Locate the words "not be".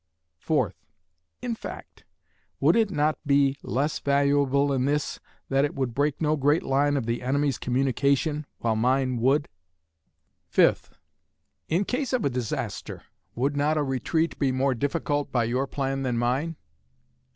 2.89-3.59